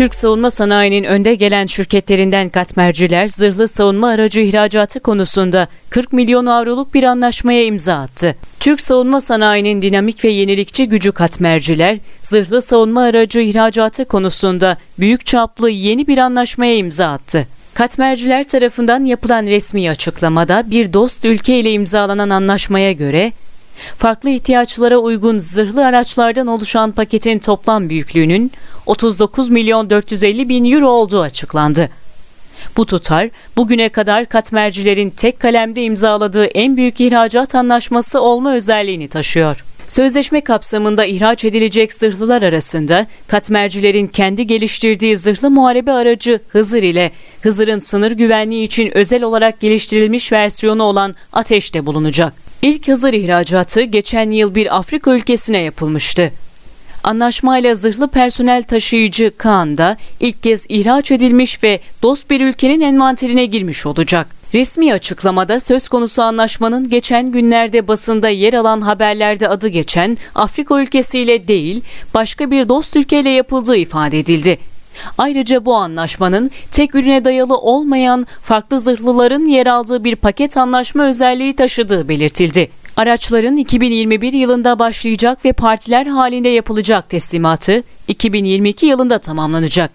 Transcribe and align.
Türk 0.00 0.14
savunma 0.14 0.50
sanayinin 0.50 1.04
önde 1.04 1.34
gelen 1.34 1.66
şirketlerinden 1.66 2.48
katmerciler 2.48 3.28
zırhlı 3.28 3.68
savunma 3.68 4.08
aracı 4.08 4.40
ihracatı 4.40 5.00
konusunda 5.00 5.68
40 5.90 6.12
milyon 6.12 6.46
avroluk 6.46 6.94
bir 6.94 7.04
anlaşmaya 7.04 7.64
imza 7.64 7.94
attı. 7.94 8.36
Türk 8.60 8.80
savunma 8.80 9.20
sanayinin 9.20 9.82
dinamik 9.82 10.24
ve 10.24 10.28
yenilikçi 10.28 10.88
gücü 10.88 11.12
katmerciler 11.12 11.98
zırhlı 12.22 12.62
savunma 12.62 13.02
aracı 13.02 13.40
ihracatı 13.40 14.04
konusunda 14.04 14.76
büyük 14.98 15.26
çaplı 15.26 15.70
yeni 15.70 16.06
bir 16.06 16.18
anlaşmaya 16.18 16.76
imza 16.76 17.06
attı. 17.06 17.46
Katmerciler 17.74 18.48
tarafından 18.48 19.04
yapılan 19.04 19.46
resmi 19.46 19.90
açıklamada 19.90 20.70
bir 20.70 20.92
dost 20.92 21.24
ülke 21.24 21.58
ile 21.58 21.72
imzalanan 21.72 22.30
anlaşmaya 22.30 22.92
göre 22.92 23.32
farklı 23.98 24.30
ihtiyaçlara 24.30 24.96
uygun 24.96 25.38
zırhlı 25.38 25.86
araçlardan 25.86 26.46
oluşan 26.46 26.92
paketin 26.92 27.38
toplam 27.38 27.88
büyüklüğünün 27.88 28.52
39 28.86 29.50
milyon 29.50 29.90
450 29.90 30.48
bin 30.48 30.72
euro 30.72 30.88
olduğu 30.88 31.20
açıklandı. 31.20 31.90
Bu 32.76 32.86
tutar 32.86 33.30
bugüne 33.56 33.88
kadar 33.88 34.26
katmercilerin 34.26 35.10
tek 35.10 35.40
kalemde 35.40 35.82
imzaladığı 35.82 36.44
en 36.44 36.76
büyük 36.76 37.00
ihracat 37.00 37.54
anlaşması 37.54 38.20
olma 38.20 38.54
özelliğini 38.54 39.08
taşıyor. 39.08 39.64
Sözleşme 39.90 40.40
kapsamında 40.40 41.04
ihraç 41.04 41.44
edilecek 41.44 41.94
zırhlılar 41.94 42.42
arasında 42.42 43.06
katmercilerin 43.26 44.06
kendi 44.06 44.46
geliştirdiği 44.46 45.16
zırhlı 45.16 45.50
muharebe 45.50 45.92
aracı 45.92 46.40
Hızır 46.48 46.82
ile 46.82 47.10
Hızır'ın 47.42 47.80
sınır 47.80 48.10
güvenliği 48.10 48.64
için 48.64 48.96
özel 48.96 49.22
olarak 49.22 49.60
geliştirilmiş 49.60 50.32
versiyonu 50.32 50.82
olan 50.82 51.14
Ateş 51.32 51.74
de 51.74 51.86
bulunacak. 51.86 52.32
İlk 52.62 52.88
Hızır 52.88 53.12
ihracatı 53.12 53.82
geçen 53.82 54.30
yıl 54.30 54.54
bir 54.54 54.76
Afrika 54.76 55.14
ülkesine 55.14 55.58
yapılmıştı. 55.58 56.32
Anlaşmayla 57.04 57.74
zırhlı 57.74 58.08
personel 58.08 58.62
taşıyıcı 58.62 59.32
Kaan 59.38 59.78
da 59.78 59.96
ilk 60.20 60.42
kez 60.42 60.66
ihraç 60.68 61.10
edilmiş 61.10 61.62
ve 61.62 61.80
dost 62.02 62.30
bir 62.30 62.40
ülkenin 62.40 62.80
envanterine 62.80 63.46
girmiş 63.46 63.86
olacak. 63.86 64.26
Resmi 64.54 64.94
açıklamada 64.94 65.60
söz 65.60 65.88
konusu 65.88 66.22
anlaşmanın 66.22 66.90
geçen 66.90 67.32
günlerde 67.32 67.88
basında 67.88 68.28
yer 68.28 68.54
alan 68.54 68.80
haberlerde 68.80 69.48
adı 69.48 69.68
geçen 69.68 70.16
Afrika 70.34 70.80
ülkesiyle 70.80 71.48
değil 71.48 71.82
başka 72.14 72.50
bir 72.50 72.68
dost 72.68 72.96
ülkeyle 72.96 73.30
yapıldığı 73.30 73.76
ifade 73.76 74.18
edildi. 74.18 74.58
Ayrıca 75.18 75.64
bu 75.64 75.74
anlaşmanın 75.74 76.50
tek 76.70 76.94
ürüne 76.94 77.24
dayalı 77.24 77.56
olmayan 77.56 78.26
farklı 78.42 78.80
zırhlıların 78.80 79.46
yer 79.46 79.66
aldığı 79.66 80.04
bir 80.04 80.16
paket 80.16 80.56
anlaşma 80.56 81.06
özelliği 81.06 81.56
taşıdığı 81.56 82.08
belirtildi. 82.08 82.70
Araçların 83.00 83.56
2021 83.56 84.32
yılında 84.32 84.78
başlayacak 84.78 85.44
ve 85.44 85.52
partiler 85.52 86.06
halinde 86.06 86.48
yapılacak 86.48 87.08
teslimatı 87.08 87.82
2022 88.08 88.86
yılında 88.86 89.18
tamamlanacak. 89.18 89.90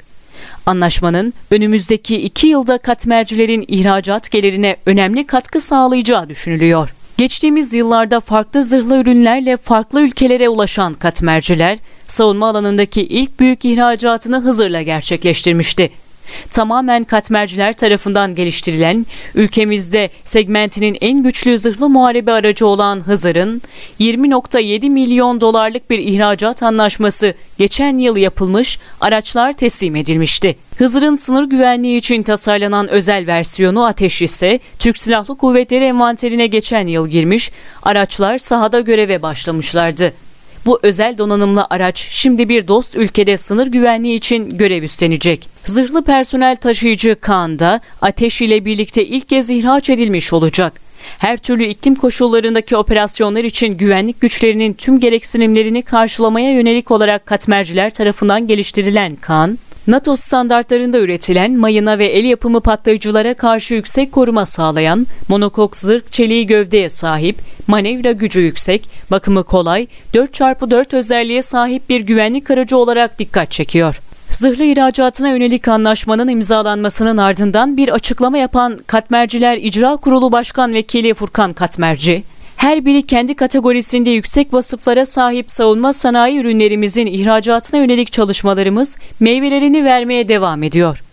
Anlaşmanın 0.66 1.34
önümüzdeki 1.52 2.22
iki 2.22 2.48
yılda 2.48 2.78
katmercilerin 2.78 3.66
ihracat 3.68 4.32
gelirine 4.32 4.78
önemli 4.86 5.28
katkı 5.28 5.62
sağlayacağı 5.62 6.30
düşünülüyor. 6.30 6.96
Geçtiğimiz 7.18 7.74
yıllarda 7.74 8.20
farklı 8.20 8.64
zırhlı 8.64 8.98
ürünlerle 8.98 9.58
farklı 9.58 10.02
ülkelere 10.02 10.50
ulaşan 10.50 10.94
katmerciler, 10.94 11.80
savunma 12.08 12.50
alanındaki 12.50 13.02
ilk 13.02 13.40
büyük 13.40 13.66
ihracatını 13.66 14.40
Hızır'la 14.40 14.82
gerçekleştirmişti 14.82 15.92
tamamen 16.52 17.04
katmerciler 17.04 17.74
tarafından 17.74 18.36
geliştirilen, 18.36 19.06
ülkemizde 19.36 20.10
segmentinin 20.24 20.98
en 21.02 21.24
güçlü 21.24 21.60
zırhlı 21.60 21.90
muharebe 21.90 22.32
aracı 22.32 22.68
olan 22.68 23.00
Hızır'ın 23.00 23.62
20.7 24.00 24.90
milyon 24.90 25.42
dolarlık 25.42 25.90
bir 25.90 26.00
ihracat 26.00 26.64
anlaşması 26.64 27.34
geçen 27.58 27.98
yıl 27.98 28.18
yapılmış, 28.18 28.80
araçlar 29.02 29.54
teslim 29.54 29.96
edilmişti. 29.96 30.56
Hızır'ın 30.78 31.16
sınır 31.16 31.44
güvenliği 31.44 31.98
için 31.98 32.24
tasarlanan 32.24 32.88
özel 32.88 33.28
versiyonu 33.28 33.86
Ateş 33.86 34.22
ise 34.22 34.60
Türk 34.80 34.98
Silahlı 34.98 35.38
Kuvvetleri 35.38 35.84
envanterine 35.84 36.48
geçen 36.48 36.88
yıl 36.88 37.08
girmiş, 37.08 37.52
araçlar 37.84 38.38
sahada 38.38 38.80
göreve 38.80 39.22
başlamışlardı. 39.22 40.25
Bu 40.66 40.80
özel 40.84 41.18
donanımlı 41.18 41.68
araç 41.70 42.08
şimdi 42.12 42.50
bir 42.50 42.68
dost 42.68 42.96
ülkede 42.96 43.38
sınır 43.38 43.68
güvenliği 43.68 44.18
için 44.18 44.58
görev 44.58 44.84
üstlenecek. 44.84 45.50
Zırhlı 45.66 46.04
personel 46.04 46.56
taşıyıcı 46.56 47.16
Kaan 47.22 47.60
da 47.60 47.82
ateş 48.02 48.42
ile 48.42 48.66
birlikte 48.66 49.06
ilk 49.06 49.30
kez 49.30 49.50
ihraç 49.50 49.90
edilmiş 49.90 50.34
olacak. 50.34 50.86
Her 51.18 51.38
türlü 51.38 51.64
iklim 51.64 51.96
koşullarındaki 51.96 52.78
operasyonlar 52.78 53.44
için 53.44 53.78
güvenlik 53.78 54.22
güçlerinin 54.22 54.74
tüm 54.74 55.00
gereksinimlerini 55.00 55.82
karşılamaya 55.82 56.52
yönelik 56.52 56.92
olarak 56.92 57.26
katmerciler 57.26 57.94
tarafından 57.94 58.48
geliştirilen 58.48 59.16
Kaan, 59.16 59.58
NATO 59.88 60.16
standartlarında 60.16 61.00
üretilen 61.00 61.58
mayına 61.58 62.00
ve 62.00 62.06
el 62.06 62.26
yapımı 62.26 62.62
patlayıcılara 62.62 63.34
karşı 63.34 63.74
yüksek 63.74 64.12
koruma 64.12 64.46
sağlayan 64.46 65.08
monokok 65.28 65.78
zırh 65.78 66.08
çeliği 66.10 66.48
gövdeye 66.48 66.90
sahip, 66.90 67.40
manevra 67.68 68.12
gücü 68.12 68.42
yüksek, 68.42 68.90
bakımı 69.12 69.44
kolay, 69.44 69.88
4x4 70.14 70.96
özelliğe 70.96 71.42
sahip 71.42 71.90
bir 71.90 72.02
güvenlik 72.02 72.52
aracı 72.52 72.78
olarak 72.78 73.20
dikkat 73.20 73.52
çekiyor. 73.52 74.02
Zırhlı 74.30 74.64
ihracatına 74.64 75.30
yönelik 75.30 75.68
anlaşmanın 75.68 76.28
imzalanmasının 76.28 77.18
ardından 77.18 77.78
bir 77.78 77.90
açıklama 77.90 78.38
yapan 78.38 78.80
Katmerciler 78.88 79.58
İcra 79.58 79.96
Kurulu 79.96 80.32
Başkan 80.32 80.74
Vekili 80.74 81.14
Furkan 81.14 81.54
Katmerci, 81.54 82.24
her 82.66 82.86
biri 82.86 83.02
kendi 83.08 83.36
kategorisinde 83.36 84.10
yüksek 84.10 84.54
vasıflara 84.54 85.06
sahip 85.06 85.52
savunma 85.52 85.94
sanayi 85.94 86.40
ürünlerimizin 86.40 87.06
ihracatına 87.06 87.80
yönelik 87.80 88.12
çalışmalarımız 88.12 88.98
meyvelerini 89.20 89.86
vermeye 89.86 90.28
devam 90.28 90.64
ediyor. 90.64 91.04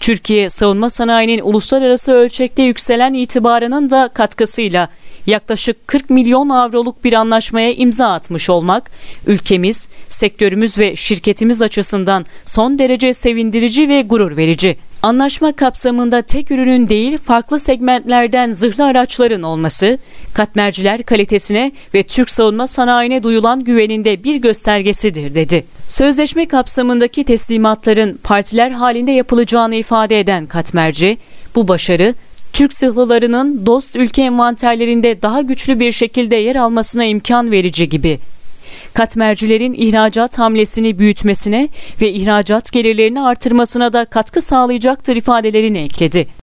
Türkiye 0.00 0.48
savunma 0.48 0.90
sanayinin 0.90 1.40
uluslararası 1.42 2.12
ölçekte 2.12 2.62
yükselen 2.62 3.14
itibarının 3.14 3.90
da 3.90 4.10
katkısıyla 4.14 4.88
yaklaşık 5.26 5.88
40 5.88 6.10
milyon 6.10 6.48
avroluk 6.48 7.04
bir 7.04 7.12
anlaşmaya 7.12 7.72
imza 7.72 8.12
atmış 8.12 8.50
olmak 8.50 8.90
ülkemiz, 9.26 9.88
sektörümüz 10.08 10.78
ve 10.78 10.96
şirketimiz 10.96 11.62
açısından 11.62 12.26
son 12.46 12.78
derece 12.78 13.14
sevindirici 13.14 13.88
ve 13.88 14.02
gurur 14.02 14.36
verici. 14.36 14.76
Anlaşma 15.02 15.52
kapsamında 15.52 16.22
tek 16.22 16.50
ürünün 16.50 16.88
değil 16.88 17.18
farklı 17.18 17.58
segmentlerden 17.58 18.52
zırhlı 18.52 18.84
araçların 18.84 19.42
olması, 19.42 19.98
katmerciler 20.34 21.02
kalitesine 21.02 21.72
ve 21.94 22.02
Türk 22.02 22.30
savunma 22.30 22.66
sanayine 22.66 23.22
duyulan 23.22 23.64
güveninde 23.64 24.24
bir 24.24 24.36
göstergesidir 24.36 25.34
dedi. 25.34 25.64
Sözleşme 25.88 26.48
kapsamındaki 26.48 27.24
teslimatların 27.24 28.18
partiler 28.22 28.70
halinde 28.70 29.10
yapılacağını 29.10 29.74
ifade 29.74 30.20
eden 30.20 30.46
katmerci, 30.46 31.18
bu 31.54 31.68
başarı 31.68 32.14
Türk 32.52 32.74
zırhlılarının 32.74 33.66
dost 33.66 33.96
ülke 33.96 34.22
envanterlerinde 34.22 35.22
daha 35.22 35.40
güçlü 35.40 35.80
bir 35.80 35.92
şekilde 35.92 36.36
yer 36.36 36.56
almasına 36.56 37.04
imkan 37.04 37.50
verici 37.50 37.88
gibi. 37.88 38.18
Katmercilerin 38.94 39.74
ihracat 39.74 40.38
hamlesini 40.38 40.98
büyütmesine 40.98 41.68
ve 42.00 42.10
ihracat 42.10 42.72
gelirlerini 42.72 43.20
artırmasına 43.20 43.92
da 43.92 44.04
katkı 44.04 44.40
sağlayacaktır 44.40 45.16
ifadelerini 45.16 45.78
ekledi. 45.78 46.41